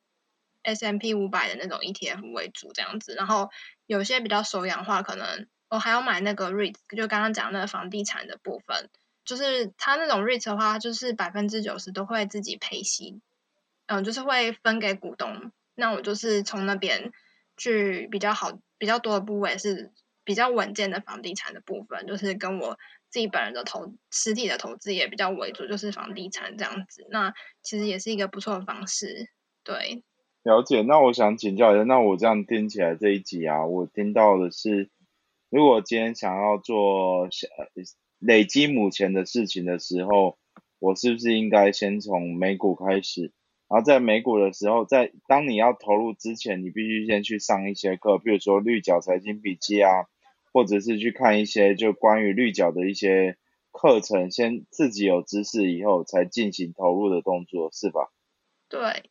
[0.66, 3.14] S M P 五百的那种 ETF 为主这样子。
[3.14, 3.50] 然后
[3.87, 8.90] 有些比较手养化，可能我还要买那个 REIT，就刚刚讲那个房地产的部分。
[9.24, 13.20] 就是他那种 REIT 的话，就是百分之九十都会自己配息，
[13.87, 15.50] 嗯，就是会分给股东。
[15.74, 17.12] 那我就是从那边
[17.57, 22.79] 去比较好、比较多的部位是比较稳健的房地产的部分，就是跟我
[23.11, 27.05] 自己本人的投实体的投资也比较为主，就是房地产这样子。
[27.11, 29.29] 那其实也是一个不错的方式。
[29.64, 30.05] 对，
[30.46, 30.82] 了解。
[30.82, 34.90] 那我想请教一下，那我这样听起来这一集啊，我听到的是，
[35.50, 37.28] 如果今天想要做。
[38.18, 40.38] 累积目前的事情的时候，
[40.78, 43.30] 我是不是应该先从美股开始？
[43.68, 50.06] 然后在美股的时候，在当你要投入之前，你必须先去上一些课，比如说绿角财经笔记啊，
[50.50, 53.37] 或者是去看一些就关于绿角的一些
[53.70, 58.11] 课程，先自己有知识以后才进行投入的动作，是吧？
[58.70, 59.11] 对，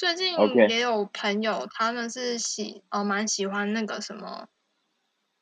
[0.00, 0.34] 最近
[0.70, 4.48] 也有朋友他们是喜呃蛮喜欢那个什么。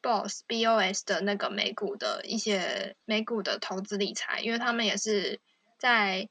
[0.01, 5.41] Boss B O S 的那个美股的一些美股的投资理财，因为他们也是
[5.77, 6.29] 在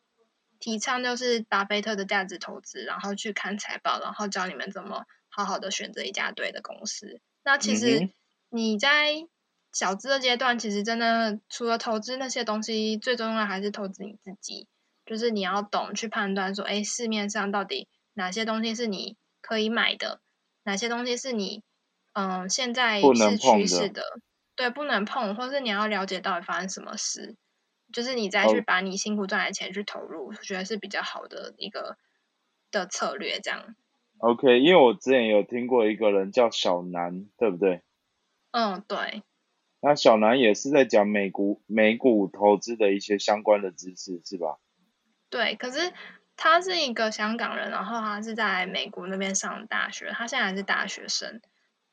[0.59, 7.19] 提倡就是巴菲特的价值投资，然后去看财报，然后教你们怎么好好的选择一家对的公司。
[7.43, 8.09] 那其实
[8.49, 9.27] 你在
[9.73, 14.65] 小资的阶段，其实真的除了投资那些东西，最重要的还是投资你自己，
[15.05, 20.19] 就是你要懂去判断说，哎，市面上到底哪些东西是你可以买的，
[20.63, 21.63] 哪些东西是你。
[22.19, 24.01] 嗯，现在是趋势的，
[24.56, 27.36] 对，不能碰，或是你要了解到底发生什么事，
[27.93, 31.95] 就是你再去把你辛苦赚来的钱去投入，我觉得是比较好的一个
[32.71, 33.39] 的策略。
[33.39, 33.75] 这样
[34.17, 37.84] ，OK，因为我之前有听过一个人叫小南，对不对？
[38.49, 39.21] 嗯，对。
[39.80, 44.58] 那小南也是在讲美股美股投资的一些相关的知识，是吧？
[45.30, 45.93] 对，可是
[46.38, 51.41] 他是一个香港人，然后他是在美国那边上大学，他现在还是大学生。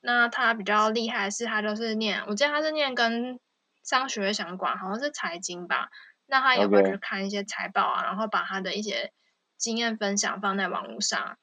[0.01, 3.41] 那他比较厉害的是，他就是念，我记得他是念跟
[3.83, 5.89] 商学相关，好像是财经吧。
[6.27, 9.13] 那他也会去看一些财报啊，然后把他的一些
[9.57, 11.39] 经验分享放在网络上，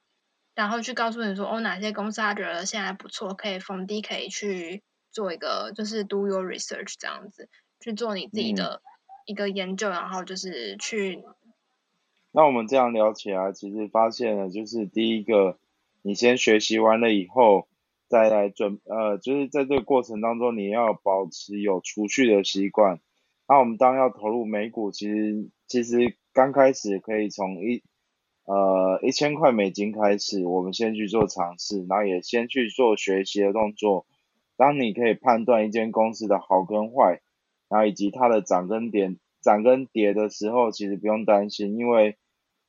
[0.54, 8.84] 然后去告诉你说，哦，哪些公司他觉得现在不错，可以逢低可以去做一个，就是 do your research 这样子，去做你自己的
[9.26, 11.24] 一个研究，然后就是去。
[12.32, 15.58] 那我们这样聊起来，其实发现了，就是第一个，
[16.02, 17.67] 你先学习完了以后。
[18.08, 23.00] 再来准呃，就是在这个过程当中，你要保持有储蓄的习惯。
[23.48, 27.82] 那我们当要投入美股，其实其实刚开始可以从一
[28.44, 34.06] 呃一千块美金开始，我们先去做尝试，然后也先去做学习的动作。
[34.58, 37.22] 当你可以判断一间公司的好跟坏，
[37.70, 42.17] 然后以及它的涨跟跌涨跟跌的时候，其实不用担心，因为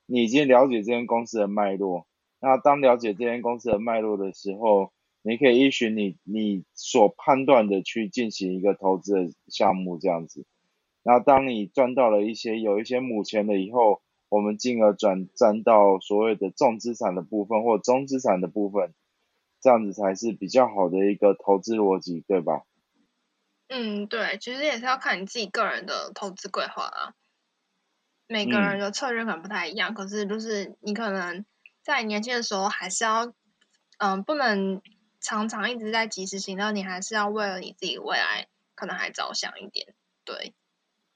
[0.06, 2.06] 你已经了解这间公司的脉络。
[2.40, 10.44] 那当了解这间公司的脉络的时候，你可以依循你你所判断的去进行一个投资的项目这样子。
[11.04, 18.92] 然后当你赚到了一些有一些母钱了以后，我们进而转战到所谓的重资产的部分或中资产的部分，
[19.60, 22.62] 这样子才是比较好的一个投资逻辑，对吧？
[23.74, 27.14] 嗯，对，其实也是要看你自己个人的投资规划啊。
[28.26, 31.46] 每个人的策略可能不太一样，可是就是你可能
[31.82, 33.32] 在年轻的时候还是要，
[33.98, 34.82] 嗯，不能
[35.20, 40.54] 常常一直在及时行乐，你还是要为了你自己未来可能还着想一点，对。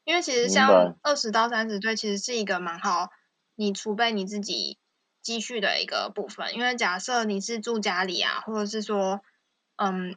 [0.04, 3.10] 因为其实像二十到三十岁，其实是一个蛮好
[3.54, 4.78] 你储备你自己
[5.20, 6.54] 积蓄的一个部分。
[6.54, 9.20] 因为假设你是住家里啊，或者是说，
[9.76, 10.16] 嗯，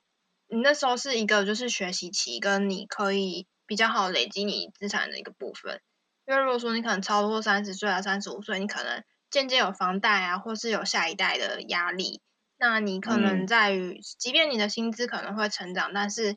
[0.50, 5.80] 你那时候是一个就是学习期，跟你可以比较好累积你资产的一个部分。
[6.26, 12.22] 因为如果说你可能超过三十岁啊，三十五岁，你可能渐渐有房贷啊，或是有下一代的压力，
[12.58, 16.36] 那你可能在于，即便你的薪资可能会成长，但是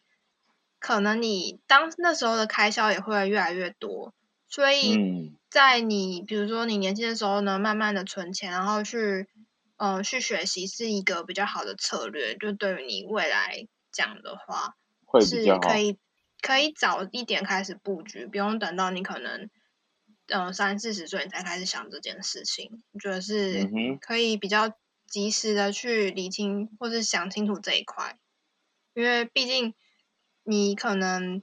[0.78, 4.14] 可能你当那时候的开销也会越来越多，
[4.48, 9.28] 所以在你比如说你年轻的时候呢，慢慢的存钱，然后去
[9.76, 12.36] 呃去学习是一个比较好的策略。
[12.36, 14.76] 就对于你未来讲的话，
[15.20, 15.98] 是可以
[16.40, 19.50] 可以早一点开始布局，不用等到你可能
[20.26, 22.82] 嗯三四十岁你才开始想这件事情。
[22.92, 24.72] 我觉得是可以比较
[25.06, 28.18] 及时的去理清或是想清楚这一块，
[28.94, 29.74] 因为毕竟。
[30.44, 31.40] 你可能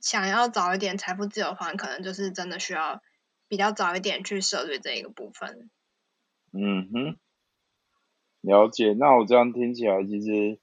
[0.00, 3.02] 想要早一点财富自由的话，可能就是真的需要
[3.46, 5.68] 比较早一点去涉猎这一个部分。
[6.50, 7.18] 嗯哼，
[8.40, 8.94] 了解。
[8.94, 10.58] 那我这样听起来，其实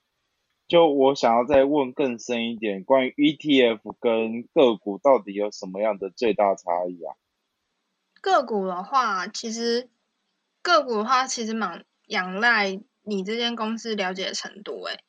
[0.71, 7.11] 就我想要再问更深一点，关于 ETF 跟个股到底有什么样的最大差异啊？
[8.21, 9.89] 个股的话，其实
[10.61, 14.81] 个股的话，其实蛮仰赖你这间公司了解的程度。
[14.83, 14.99] 哎，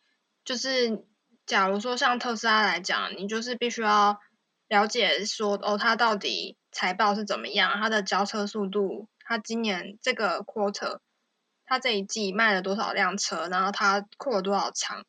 [0.44, 1.06] 就是。
[1.44, 4.20] 假如说像特斯拉来讲，你就是必须要
[4.68, 11.00] 了解说哦，它到底财报是怎么样，它的交车速度，它今年这个 quarter，
[11.64, 15.04] 它这一季卖了多少辆车，然后它扩了多少厂，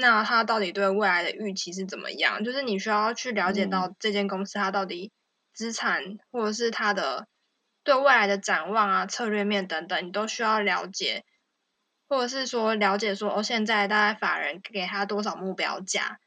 [0.00, 2.42] 那他到底对未来的预期是怎么样？
[2.42, 5.12] 就是你需要去了解到这间公司它到底
[5.52, 7.28] 资产或者是它的
[7.84, 11.24] 对未来的展望啊、策略面等等，你都需要了解。
[12.08, 16.18] 或者是说了解说哦，现在大概法人给他多少目标价，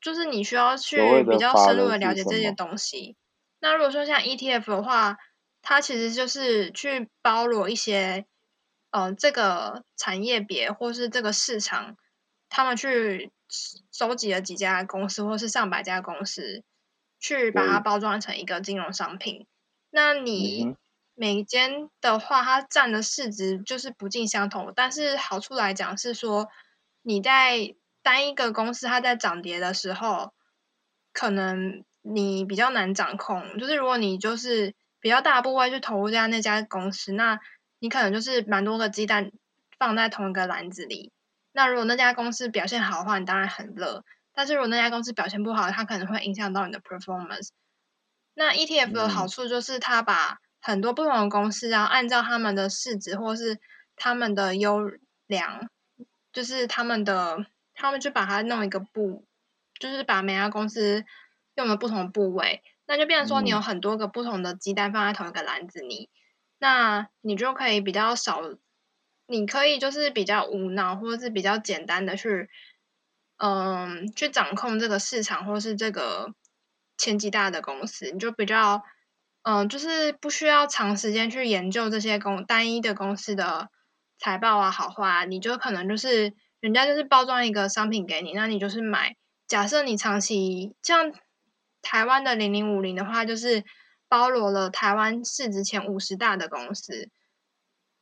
[0.00, 3.16] 就是你需要去比较深入的了解这些东西。
[3.60, 5.18] 那如果说像 ETF 的话，
[5.62, 8.26] 它其实就是去包罗一些，
[8.90, 11.96] 呃，这个产业别或是这个市场，
[12.52, 13.32] 他们去
[13.90, 16.62] 收集了几家公司或是上百家公司，
[17.18, 19.46] 去把它包装成一个金融商品。
[19.90, 20.76] 那你。
[21.14, 26.48] 每间的话，它占的市值就是不尽相同，但是好处来讲是说，
[27.02, 30.32] 你在单一个公司它在涨跌的时候，
[31.12, 33.58] 可能你比较难掌控。
[33.58, 37.38] 就是如果你就是比较大部位去投入在那家公司，那
[37.78, 39.30] 你可能就是蛮多个鸡蛋
[39.78, 41.12] 放在同一个篮子里。
[41.52, 47.48] 那如果那家公司表现好的话，你当然很乐；但是如果那家公司表现不好，它可能会影响到你的 performance。
[48.34, 53.60] 那 ETF 的好处就是它把很多不同的公司，然后按照他们的市值或是
[53.96, 54.90] 他们的优
[55.26, 55.68] 良，
[56.32, 59.26] 就是他们的，他们就把它弄一个部，
[59.78, 61.04] 就是把每家公司
[61.56, 66.08] 用了不同的部位，那就变成说你有很多个不同的鸡蛋放在同一个篮子里，
[66.58, 68.40] 那你就可以比较少，
[69.32, 72.48] 你可以就是比较无脑或者是比较简单的去，
[73.38, 76.32] 嗯，去掌控这个市场或是这个
[76.96, 78.82] 前几大的公司，你就比较。
[79.44, 83.70] 嗯，就是不需要长时间去研究这些公单一的公司的
[84.16, 89.16] 财报啊好坏啊，你就可能就是人家就是包装一个商品给你，那你就是买。
[89.48, 91.12] 假设你长期像
[91.82, 93.64] 台湾的零零五零的话，就是
[94.08, 97.10] 包罗了台湾市值前五十大的公司，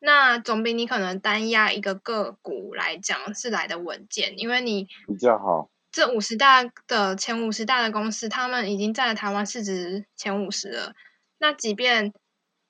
[0.00, 5.70] 那总比你可能单压一个个股来讲是来的稳健，因为你比较好。
[5.92, 10.94] 这五十大的前五十大的公司，他们已经占了台湾市值前五十了。
[11.38, 12.12] 那即便，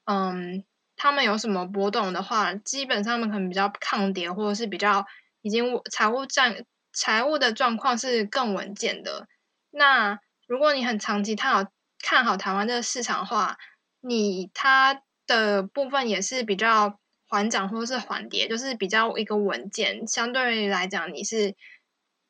[0.06, 0.64] 嗯，
[0.96, 5.04] 他们有什么波动的话，基本上他们可能比较抗跌，或者是比较
[5.42, 9.28] 已经财务占财务的状况是更稳健的。
[9.70, 11.70] 那如果你很长期看好
[12.02, 13.58] 看好台湾这个市场的话，
[14.00, 16.98] 你它的部分也是比较
[17.30, 20.06] 缓涨或是缓跌，就是比较一个稳健。
[20.06, 21.54] 相对于来讲，你是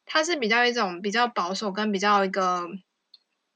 [0.07, 2.69] 它是比较一种比较保守跟比较一个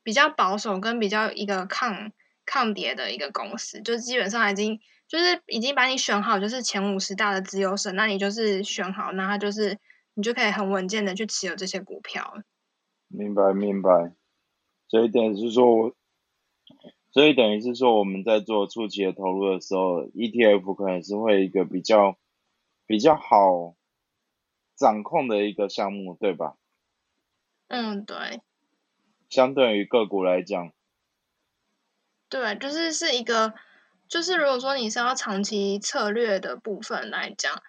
[0.03, 2.11] 比较保守跟比较一个抗。
[2.47, 4.79] 抗跌的一个公司，就基本上已经
[5.09, 9.79] 就是已经把你选好，就是前五十大的自由省，那你就是选好，那它就是
[10.13, 12.43] 你就可以很稳健的去持有这些股票。
[13.09, 14.13] 明白明白，
[14.87, 15.97] 这一点是说，
[17.15, 22.19] 所以等于是说我们在做初期的投入的时候，ETF 可能是会一个比较
[22.87, 23.77] 比较好
[24.75, 26.57] 掌控的一个项目，对吧？
[27.69, 28.43] 嗯，对。
[29.31, 30.73] 相对于个股来讲。
[32.29, 33.55] 对，就是是一个，
[34.09, 37.63] 就是如果说你是要长期策略的部分来讲，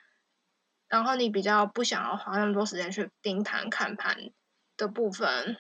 [0.88, 4.32] 然后你比较不想要花那么多时间去盯盘看盘
[4.76, 5.58] 的部分，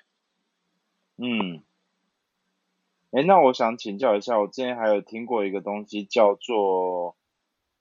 [1.18, 1.64] 嗯，
[3.12, 7.16] 哎，那我想请教一下，我之前还有听过一个东西叫做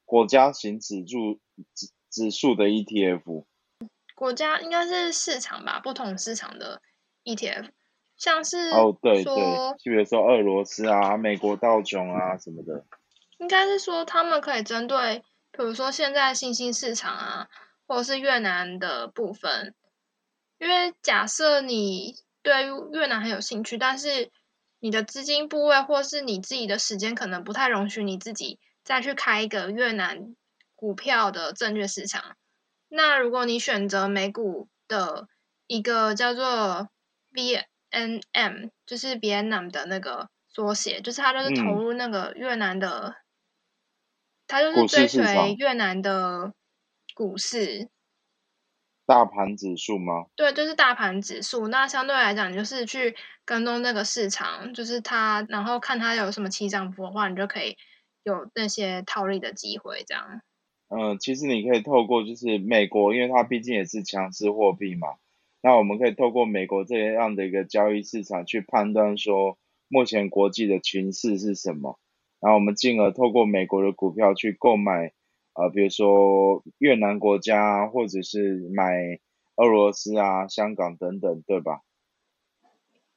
[0.05, 1.41] 国家型指数
[1.75, 3.45] 指指数的 ETF，
[4.15, 6.81] 国家应该是市场吧，不同市场的
[7.25, 7.71] ETF。
[8.17, 12.85] 像是哦，对对，就比如说俄罗斯啊、美国道琼啊什么的，
[13.39, 15.19] 应该是说他们可以针对，
[15.51, 17.49] 比如说现在新兴市场啊，
[17.89, 19.75] 或者是越南的部分，
[20.61, 24.31] 因为假设你对越南很有兴趣，但是
[24.85, 30.37] 你的资金部位或是你自己的时间可能不太容许你自己再去开一个越南
[30.75, 32.37] 股票的证券市场，
[32.89, 35.27] 那如果你选择美股的
[35.67, 36.91] 一个叫做
[37.33, 37.65] V。
[37.91, 43.15] N M 就是 Vietnam 的那个缩写，就是它就是投入那个越南的，
[44.49, 46.53] 它就是追随越南的
[47.15, 47.89] 股市
[49.07, 50.25] 大盘指数吗？
[50.35, 51.69] 对，就是大盘指数。
[51.69, 53.15] 那相对来讲，就是去
[53.45, 57.77] 跟踪那个市场，就是它，然后看它有什么起涨幅的话，你就可以
[58.23, 60.03] 有那些套利的机会。
[60.07, 60.41] 这样。
[60.89, 65.09] 嗯，其实你可以透过就是美国，因为它毕竟也是强势货币嘛。
[65.63, 71.99] 那我们可以透过美国这样的一个交易市场去判断说，目前国际的情势是什么，
[72.39, 75.13] 然后我们进而透过美国的股票去购买，
[75.55, 79.19] 呃，比如说越南国家，或者是买
[79.57, 81.81] 俄罗斯啊、香港等等，对吧？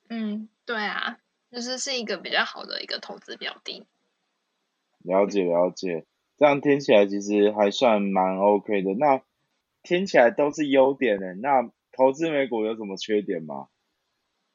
[0.09, 1.17] 嗯，对啊，
[1.51, 3.85] 就是是一个比较好的一个投资标的。
[4.99, 6.05] 了解了解，
[6.37, 8.93] 这样听起来其实还算蛮 OK 的。
[8.95, 9.21] 那
[9.83, 11.71] 听起来都是优点的，那。
[11.93, 13.69] 投资美股有什么缺点吗？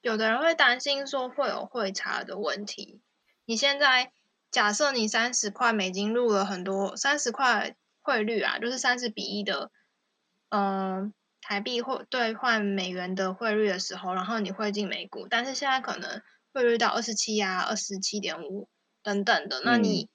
[0.00, 3.00] 有的人会担心说会有汇差的问题。
[3.46, 4.12] 你现在
[4.52, 9.72] 假设你三十块美金入了很多三十块汇率啊，就是三十比一的，
[10.50, 11.12] 嗯，
[11.42, 16.22] 台币或兑换美元的汇率的时候，然后你汇进美股，但是现在可能
[16.54, 18.70] 汇率到二十七啊、二十七点五
[19.02, 20.08] 等等的，那你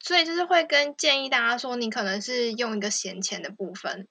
[0.00, 4.08] 所以就是会跟建议大家说，你可能是用一个闲钱的部分。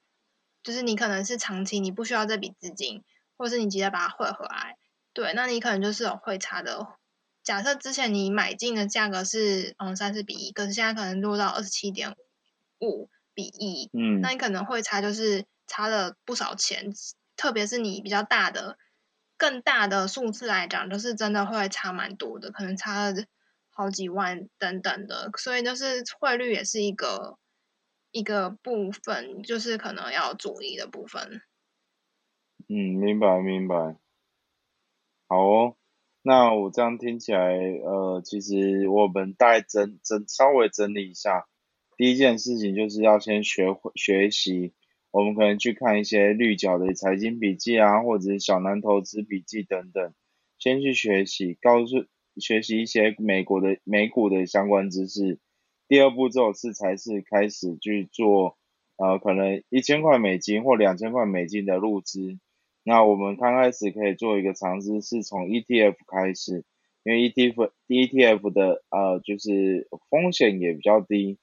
[0.63, 3.03] 就是你可能是长期你不需要这笔资金，
[3.35, 4.77] 或者是你直接把它汇回来，
[5.11, 6.87] 对，那你可能就是有汇差的。
[7.43, 12.15] 假设之前你买进的价格是嗯三十比一，可是现在可能落到二十七点
[12.79, 16.91] 五比一，嗯，那你可能汇差就是差了不少钱，
[17.35, 18.77] 特别是你比较大的、
[19.37, 23.25] 更大的数字来讲，就是真的会差蛮多的，可能差了
[23.69, 27.37] 好几万等等的，所以就是汇率也是一个。
[28.15, 31.41] 一个部分就是可能要注意的部分。
[32.69, 33.97] 嗯，明白明白。
[35.27, 35.77] 好哦，
[36.21, 41.47] 那我这样听起来，呃，其实我们大概整整稍微整理一下，
[41.97, 44.75] 第一件事情就是要先学会学习，
[45.13, 50.11] 我们可能去看一些绿角的财经笔记啊，或者是小南投资笔记等等，
[50.57, 52.07] 先去学习，告诉
[52.37, 55.37] 学习一些美国的美股的相关知识。
[55.87, 58.57] 第二步骤是才是开始去做，
[58.97, 62.39] 呃，可能一千块美金或两千块美金的入资。
[62.83, 66.65] 那我们刚开始可以做一个尝试，是从 ETF 开始，
[67.03, 71.37] 因为 ETF ETF 的呃就是风险也比较低，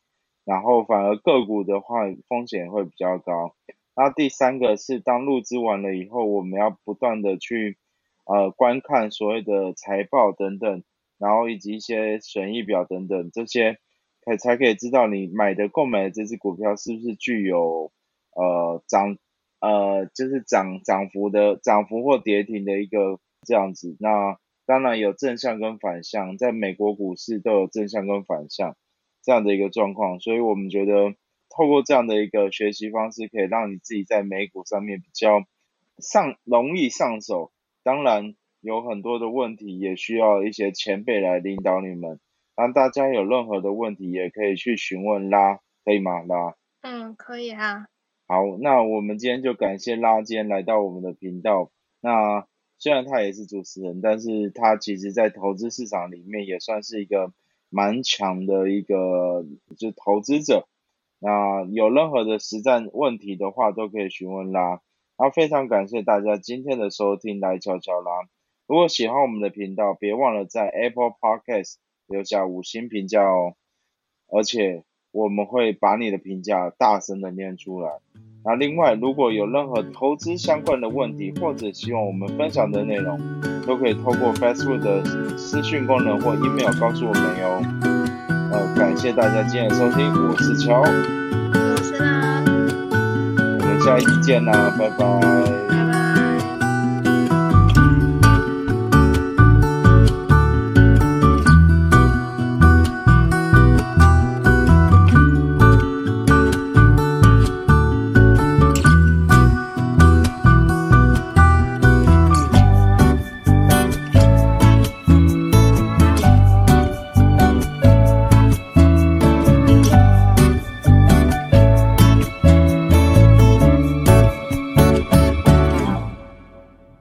[0.50, 3.54] 然后反而个股的话风险会比较高。
[3.94, 7.78] 那第三个是当入资完了以后，我们要不断的去
[8.24, 10.82] 呃观看所谓的财报等等，
[11.18, 13.78] 然后以及一些损益表等等这些。
[14.22, 17.90] 才才可以知道你买的购买的这只股票是不是具有
[18.36, 19.16] 呃涨
[19.60, 23.96] 呃就是涨涨幅的涨幅或跌停的一个这样子。
[23.98, 24.36] 那
[24.66, 28.76] 当然有正向跟反向，在美国股市都有正向跟反向
[29.22, 30.20] 这样的一个状况。
[30.20, 31.14] 所以我们觉得
[31.48, 35.44] 透过这样的一个学习方式，可以让你自己在美股上面比较
[35.98, 37.52] 上容易上手。
[37.82, 42.20] 当然有很多的问题，也需要一些前辈来领导你们。
[42.56, 46.20] 那大家有任何的问题，也可以去询问拉，可以吗？
[46.22, 46.54] 拉？
[46.82, 47.86] 嗯，可以啊。
[48.26, 51.70] 好，那我们今天就感谢拉今天来到我们的频道。
[52.00, 52.46] 那
[52.78, 57.32] 虽然他也是主持人，但是他其实在投资市场里面也算是一个
[57.70, 59.46] 蛮强的一个
[59.78, 60.68] 就是投资者。
[61.18, 64.80] 那有任何的实战问题的话，都可以询问啦。
[65.16, 68.10] 那非常感谢大家今天的收听，来悄悄啦。
[68.66, 71.74] 如果喜欢我们的频道，别忘了在 Apple Podcast
[72.06, 73.54] 留下五星评价哦。
[74.28, 77.90] 而且我们会把你的评价大声的念出来。
[78.42, 83.20] 那另外，如果有任何投资相关的问题，或者希望我们分享的内容，
[83.66, 85.04] 都可以透过 Facebook 的
[85.36, 87.62] 私讯功能或 email 告诉我们哟。
[88.52, 92.42] 呃，感谢大家今天的收听，我是乔，我是啦，
[93.58, 95.59] 我们下一期见啦，拜拜。